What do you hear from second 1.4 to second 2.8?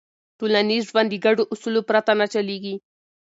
اصولو پرته نه چلېږي.